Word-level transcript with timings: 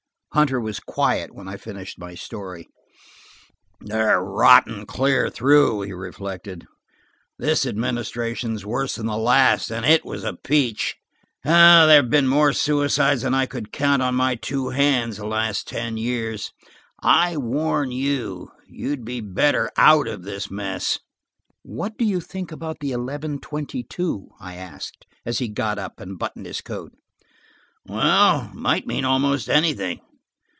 Hunter 0.33 0.61
was 0.61 0.79
quiet 0.79 1.35
when 1.35 1.49
I 1.49 1.57
finished 1.57 1.99
my 1.99 2.15
story. 2.15 2.69
"They're 3.81 4.23
rotten 4.23 4.85
clear 4.85 5.29
through," 5.29 5.81
he 5.81 5.91
reflected. 5.91 6.65
"This 7.37 7.65
administration 7.65 8.55
is 8.55 8.65
worse 8.65 8.95
than 8.95 9.07
the 9.07 9.17
last, 9.17 9.69
and 9.71 9.85
it 9.85 10.05
was 10.05 10.23
a 10.23 10.33
peach. 10.33 10.95
There 11.43 11.51
have 11.89 12.09
been 12.09 12.29
more 12.29 12.53
suicides 12.53 13.23
than 13.23 13.33
I 13.33 13.45
could 13.45 13.73
count 13.73 14.01
on 14.01 14.15
my 14.15 14.35
two 14.35 14.69
hands, 14.69 15.17
in 15.17 15.23
the 15.23 15.27
last 15.27 15.67
ten 15.67 15.97
years. 15.97 16.53
I 17.03 17.35
warn 17.35 17.91
you–you'd 17.91 19.03
be 19.03 19.19
better 19.19 19.69
out 19.75 20.07
of 20.07 20.23
this 20.23 20.49
mess." 20.49 20.97
"What 21.61 21.97
do 21.97 22.05
you 22.05 22.21
think 22.21 22.53
about 22.53 22.77
the 22.79 22.93
eleven 22.93 23.37
twenty 23.41 23.83
two?" 23.83 24.29
I 24.39 24.55
asked 24.55 25.05
as 25.25 25.39
he 25.39 25.49
got 25.49 25.77
up 25.77 25.99
and 25.99 26.17
buttoned 26.17 26.45
his 26.45 26.61
coat. 26.61 26.93
"Well, 27.85 28.49
it 28.49 28.55
might 28.55 28.87
mean 28.87 29.03
almost 29.03 29.49
anything. 29.49 29.99